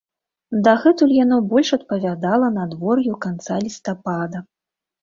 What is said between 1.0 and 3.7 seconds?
яно больш адпавядала надвор'ю канца